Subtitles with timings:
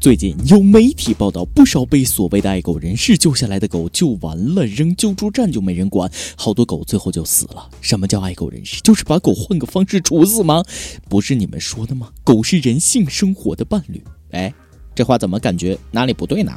[0.00, 7.68] 最近有媒体报道，不少被所谓的爱狗人士救下来的狗救完了，扔救助站就没人管，好多狗最后就死了。
[7.82, 8.80] 什么叫爱狗人士？
[8.80, 10.64] 就是把狗换个方式处死吗？
[11.10, 12.08] 不是你们说的吗？
[12.24, 14.02] 狗是人性生活的伴侣。
[14.30, 14.50] 哎，
[14.94, 16.52] 这话怎么感觉哪里不对呢？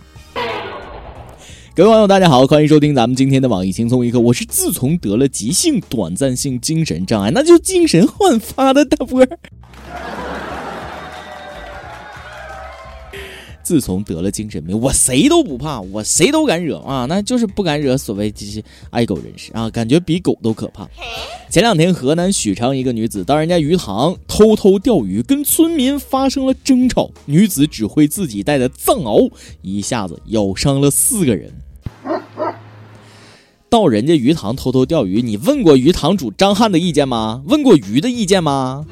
[1.75, 4.21] 各位网友，大家好，欢迎收听咱们今天的网易轻松一刻。
[4.21, 9.37] 我是自从得了急性短暂性精神障碍，那就精神焕发的大波儿。
[13.63, 20.87] 自从得了精神病，我谁都不怕，我谁都敢惹啊，那就是不敢惹所谓这些爱狗人士啊，感觉比狗都可怕。
[21.49, 29.31] 前两天，河南许昌一个女子到人家鱼塘偷偷钓鱼，跟村民发生了争吵，女子指挥自己带的藏獒，
[29.61, 31.51] 一下子咬伤了四个人。
[33.69, 37.41] 到人家鱼塘偷偷钓鱼，你问过鱼塘主张翰的意见吗？
[37.45, 38.85] 问过鱼的意见吗？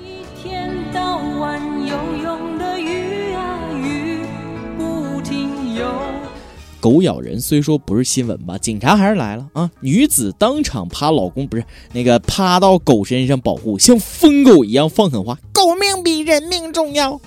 [6.82, 9.70] 狗咬人虽说不是新闻吧，警察还是来了啊！
[9.82, 17.22] 女子当场趴老公不是那个趴到狗身上保护，像疯狗一样放狠话：“狗命比人命重要。”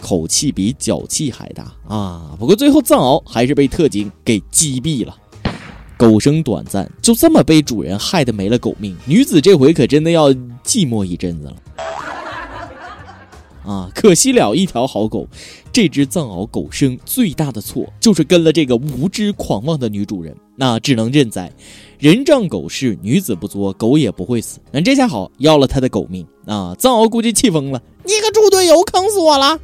[0.00, 2.36] 口气比脚气还大啊！
[2.38, 5.16] 不过最后藏獒还是被特警给击毙了。
[5.98, 11.56] 狗生短暂，就这么被主人害得没了狗命，女子这回可真的要寂寞一阵子了。
[13.66, 15.28] 啊，可惜了一条好狗。
[15.72, 21.52] 这只藏獒狗生最大的错就是跟了这个无知狂妄的女主人，那只能认栽。
[21.98, 24.58] 人仗狗势，女子不作，狗也不会死。
[24.72, 26.74] 那这下好，要了他的狗命啊！
[26.78, 29.60] 藏獒估计气疯了，你个猪队友坑死我了！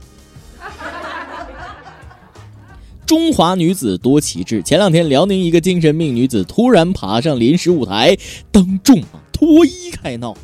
[3.05, 8.17] 中华女子多奇志，前两天辽宁一个精神病女子突然爬上临时舞台，
[8.53, 9.01] 当众
[9.33, 10.37] 脱衣开闹，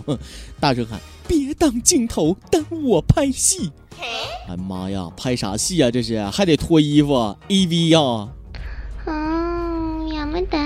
[0.58, 1.00] 大声喊。
[1.28, 3.70] 别当镜头，当我拍戏！
[4.48, 5.90] 哎妈呀，拍啥戏啊？
[5.90, 7.14] 这是还得脱衣服
[7.48, 8.28] ，A V 呀！
[9.06, 10.58] 嗯，也没得。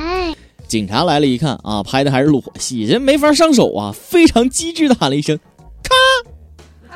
[0.67, 5.39] 警察来了，一看啊，拍的还是裸戏，人没法上手啊，非常机智的喊了一声
[5.85, 5.95] “咔”，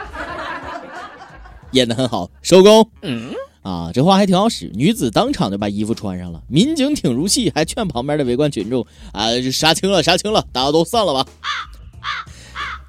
[1.72, 2.90] 演的很好，收工。
[3.02, 6.42] 嗯，啊，这话还挺好使，女子当场就把衣服穿上了。
[6.48, 11.24] 民警挺入戏，还劝旁边的围观群众啊，杀青了，杀青了，大家都散了吧。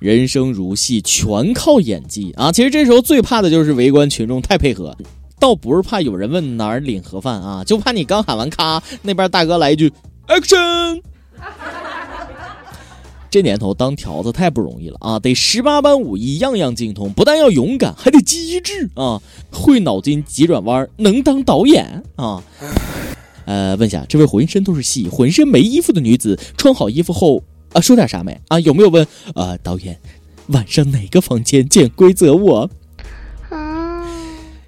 [0.01, 2.51] 人生如戏，全靠演技啊！
[2.51, 4.97] 其实这时候最怕的就是围观群众太配合，
[5.39, 9.93] 倒不是怕有人问哪儿领盒饭啊，就怕你刚喊完咔，那边大哥来一句
[10.27, 11.01] action。
[13.29, 22.43] 这年头当条子太不容易了啊，得十八般武艺样样精通，不但要勇敢，还得机智啊，会脑筋急转弯，能当导演啊。
[23.45, 27.43] 呃，问下这位浑身都是戏、浑身没衣服的女子，穿好衣服后。
[27.73, 28.59] 啊，说点啥没啊？
[28.59, 29.57] 有没有问啊？
[29.63, 29.97] 导演，
[30.47, 32.69] 晚上哪个房间见规则我？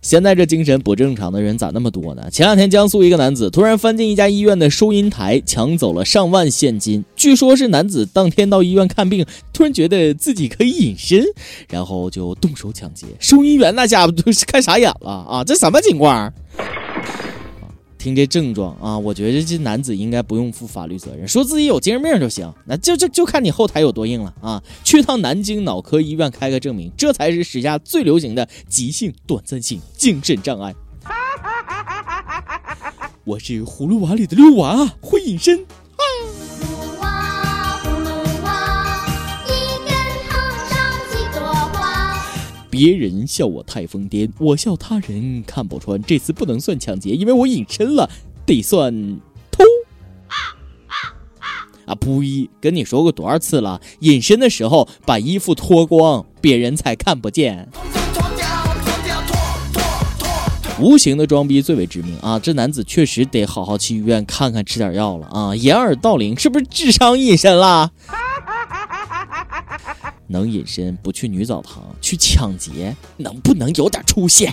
[0.01, 2.29] 现在这精神不正常的人咋那么多呢？
[2.29, 7.05] 前两天江苏一个男子突然翻进一家医院的收银台，抢走了上万现金。
[7.15, 11.23] 据说是男子当天到医院看病，突然觉得自己可以隐身，
[11.69, 13.07] 然后就动手抢劫。
[13.17, 15.41] 收银员那家伙都是看傻眼了啊！
[15.45, 16.33] 这什么情况？
[18.03, 22.53] 听这症状啊，我觉得这男子应该不用负法律责任，说自己有精神病就行。
[22.65, 24.61] 那就就就看你后台有多硬了啊！
[24.83, 30.75] 去趟南京脑科医院开个证明，这才是时下最流行的急性短暂性精神障碍。
[33.23, 35.65] 我是葫芦娃里的六娃，会隐身。
[42.73, 46.01] 别人笑我太疯癫，我笑他人看不穿。
[46.01, 48.09] 这次不能算抢劫，因为我隐身了，
[48.47, 48.91] 得算
[49.51, 49.63] 偷。
[51.85, 52.49] 啊呸！
[52.59, 57.69] 跟你说过多少次了，隐身的时候把衣服脱光，别人才看不见。
[60.79, 62.39] 无形的装逼最为致命啊！
[62.39, 65.55] 这男子确实得好好去医院看看，吃点药了啊！
[65.55, 67.91] 掩耳盗铃，是不是智商隐身了？
[70.27, 74.49] 能隐身不去女澡堂去抢劫，能不能有点出息？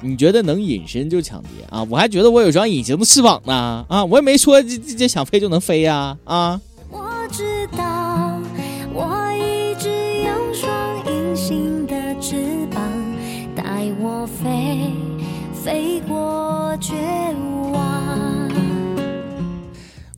[0.00, 1.82] 你觉得能隐身就抢劫啊？
[1.84, 4.04] 我还觉得我有双隐形的翅膀呢啊！
[4.04, 6.60] 我也没说这这想飞就能飞呀啊！
[6.73, 6.73] 我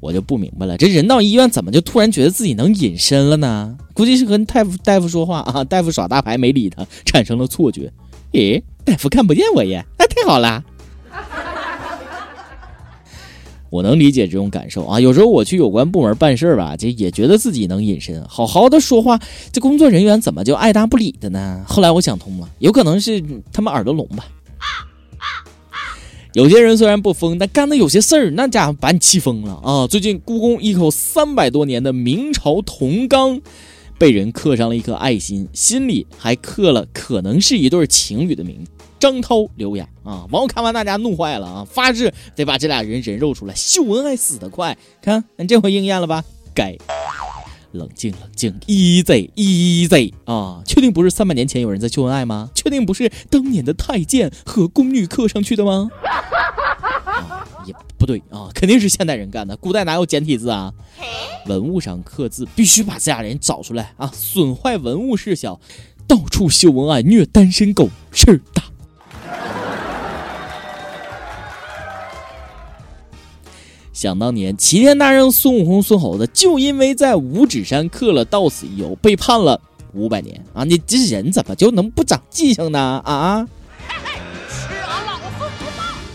[0.06, 3.76] 我就不明白了，这人到医院怎么就突然觉得自己能隐身了呢？
[3.93, 7.93] 估计是和大夫大夫说话啊，大夫耍大牌没理他，产生了错觉。
[8.31, 10.64] 咦，大夫看不见我耶，那太好了。
[13.69, 15.00] 我能理解这种感受啊。
[15.00, 19.19] 有时候我去有关部门办事吧，就也觉得自己能隐身，好好的说话，
[19.50, 21.64] 这工作人员怎么就爱答不理的呢？
[21.67, 23.20] 后来我想通了，有可能是
[23.53, 24.25] 他们耳朵聋吧。
[26.36, 29.86] 有些人虽然不疯，但干的有些事儿，那家伙把你气疯了啊！
[29.86, 33.40] 最近故宫一口三百多年的明朝铜缸，
[33.96, 40.26] 被人刻上了一颗爱心，心里还刻了可能是一对情侣的名字：张涛、刘雅啊！
[40.30, 46.22] 网友看完，大家怒坏了啊，发誓得把这俩人人肉出来，秀恩爱死得快，看，这回应验了吧？
[46.54, 46.76] 该。
[47.72, 50.62] 冷静，冷静，easy，easy 啊！
[50.64, 52.50] 确定不是三百年前有人在秀恩爱吗？
[52.54, 55.88] 确定不是当年的太监和宫女刻上去的吗？
[57.04, 59.56] 啊，也不对啊，肯定是现代人干的。
[59.56, 60.72] 古代哪有简体字啊？
[61.46, 64.10] 文物上刻字必须把这俩人找出来啊！
[64.12, 65.60] 损坏文物事小，
[66.08, 68.40] 到处秀恩爱虐单身狗，事
[73.96, 79.58] 想当年，齐天大圣孙悟空、孙猴子就因为在五指山刻了“到此一游”，被判了
[79.94, 80.64] 五百年啊！
[80.64, 83.00] 你这人怎么就能不长记性呢？
[83.06, 83.48] 啊！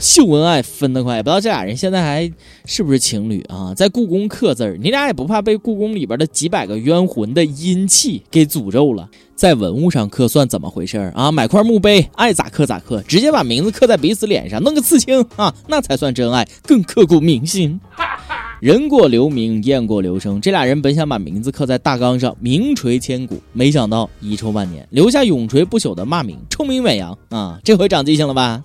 [0.01, 2.30] 秀恩爱分得快，不知道这俩人现在还
[2.65, 3.71] 是不是情侣啊？
[3.75, 9.07] 在故宫刻字儿，你俩也不怕被故宫里边的几百个冤魂的阴气给诅咒了？
[9.36, 11.31] 在文物上刻算怎么回事儿啊？
[11.31, 17.80] 买块墓碑，爱咋刻咋刻，直接把名字刻在彼此脸上，弄个刺青啊，那才算真爱，更刻骨铭心。
[18.59, 27.59] 人过留名，雁过留声，这俩人本想把名字刻在大纲上，名垂千古，没想到遗臭万年，留下永垂不朽的骂名，臭名远扬啊！
[27.63, 28.63] 这回长记性了吧？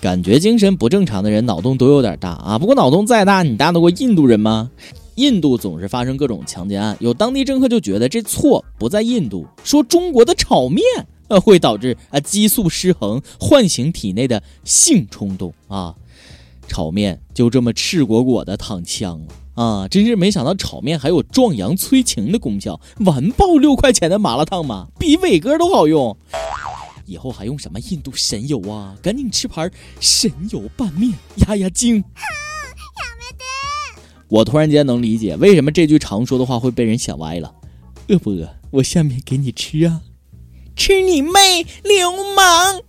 [0.00, 2.58] 感觉精神不正常的人脑洞都有点大啊！
[2.58, 4.70] 不过脑洞再大，你大得过印度人吗？
[5.16, 10.84] 印度总是发生各种强奸案，有当地政客就觉得这错不在印度，说中国的炒面
[11.26, 15.96] 呃会导致啊激素失衡，唤醒体内的性冲动啊！
[16.68, 19.88] 炒面就这么赤果果的躺枪了啊！
[19.88, 24.86] 真是没想到炒面还有壮阳催情的功效，完爆六块钱的麻辣烫吗？
[24.96, 26.16] 比伟哥都好用。
[27.08, 28.94] 以后还用什么印度神油啊？
[29.02, 32.04] 赶紧吃盘神油拌面压压惊。
[34.28, 37.54] 我突然间能理解为什么这句常说的话会被人想歪了。
[38.08, 38.46] 饿不饿？
[38.70, 40.02] 我下面给你吃啊！
[40.76, 42.82] 吃你妹，流氓！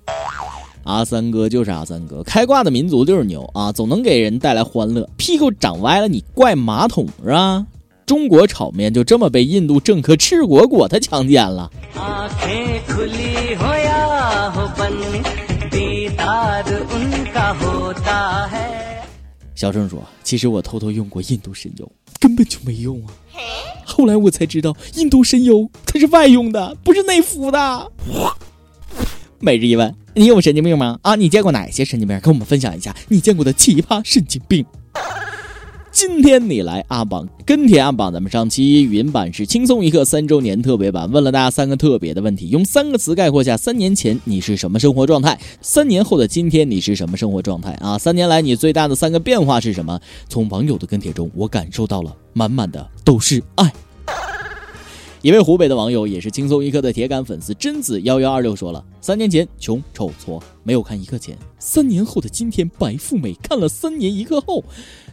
[0.84, 5.10] 阿三哥就是阿三哥，开挂的民族就是牛啊，总能给人带来欢乐。
[5.16, 7.66] 屁股长歪了，你怪马桶啊？
[8.10, 11.70] 中国炒面就这么被印度政客赤果果的强奸了。
[19.54, 21.88] 小郑说：“其实我偷偷用过印度神油，
[22.20, 23.14] 根本就没用啊。
[23.86, 27.92] 后来我才知道，印度神油它是外用的，不是内服的。”
[29.38, 30.98] 每日一问：你有神经病吗？
[31.04, 32.20] 啊，你见过哪些神经病？
[32.22, 34.66] 跟我们分享一下你见过的奇葩神经病。
[36.00, 47.98] 今天你来阿榜跟帖阿榜，咱们上期语音版是轻松一刻三周年特别版，问了大家三个特别的问题，用三个词概括下三年前你是什么生活状态，三年后的今天你是什么生活状态啊？
[47.98, 50.00] 三年来你最大的三个变化是什么？
[50.30, 53.70] 从网友的跟帖中，我感受到了满满的都是爱。
[55.22, 64.64] 一位湖北的网友也是轻松一刻的铁杆粉丝，贞子幺幺二六说了：三年前穷丑挫没有看一刻前，三年后的今天白富美看了三年一刻后。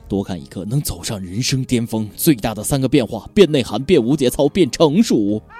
[0.08, 2.08] 多看一刻，能走上人生巅峰。
[2.16, 5.42] 最大的三个变化：变内涵、变无节操、变成熟。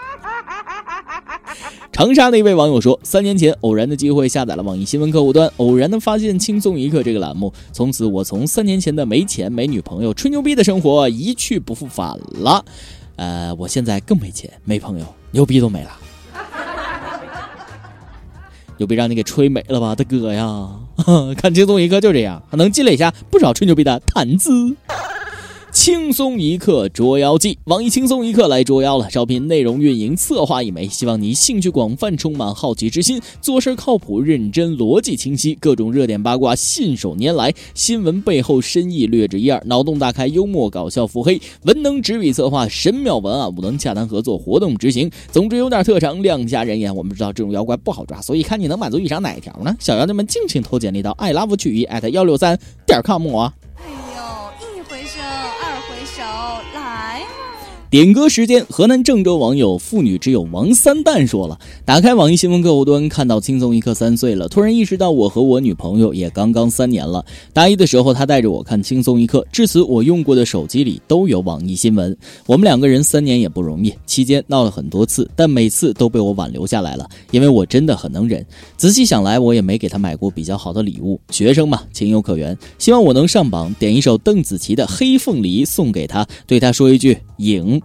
[1.92, 12.62] 长沙的一位网友说：“三年前偶然的机会下载了网易新闻客户端，偶然的发现‘轻松一刻’这个栏目，从此我从三年前的没钱、没女朋友、吹牛逼的生活一去不复返了。
[13.16, 16.00] 呃，我现在更没钱、没朋友，牛逼都没了。”
[18.78, 20.68] 又被让你给吹没了吧，大哥呀！
[21.36, 24.74] 看轻松一刻就这样，还能积累一下不少吹牛逼的谈资。
[25.76, 29.06] 轻松一刻捉妖记，网易轻松一刻来捉妖了。
[29.10, 45.10] 招聘内容运营策划一枚，希望你兴趣广泛，充满好奇之心，做事靠谱认真，逻辑清晰，各种热点八卦信手拈来，新闻背后深意略知一二，脑洞大开，幽默搞笑，腹黑，文能执笔策划，神妙文案，武能洽谈合作，活动执行。
[45.30, 46.92] 总之有点特长，亮瞎人眼。
[46.96, 49.76] 我们知道这种妖怪不好抓，所以看你能满足以上哪一条呢？
[49.78, 53.52] 小妖精们尽情投简历到 i love 曲艺艾特幺六三点 com 啊。
[57.96, 67.24] 点歌时间，河南郑州网友妇女只有王三蛋说了：打开网易新闻客户端，看到轻松一刻三岁了，突然意识到我和我女朋友也刚刚三年了。
[67.54, 72.14] 大一的时候，她带着我看轻松一刻，至此我用过的手机里都有网易新闻。
[72.44, 78.44] 我们两个人三年也不容易，期间闹了很多次，但每次都被我挽留下来了，因为我真的很能忍。
[78.76, 82.54] 仔细想来，我也没给她买过比较好的礼物，学生嘛，情有可原。
[82.78, 87.16] 希望我能上榜，点一首邓紫棋的《黑凤梨》送给她，对她说一句。
[87.38, 87.82] 影